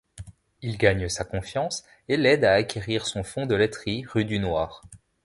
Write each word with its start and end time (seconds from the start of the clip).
Il 0.63 0.79
gagne 0.79 1.09
sa 1.09 1.23
confiance 1.23 1.83
et 2.07 2.17
l'aide 2.17 2.43
à 2.43 2.53
acquérir 2.53 3.05
son 3.05 3.23
fonds 3.23 3.45
de 3.45 3.53
laiterie 3.53 4.03
Rue 4.03 4.25
Dunoir. 4.25 4.81